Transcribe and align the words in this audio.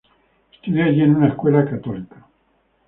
Estudió 0.53 0.83
allí 0.83 1.03
en 1.03 1.15
una 1.17 1.27
escuela 1.27 1.63
católica. 1.63 2.25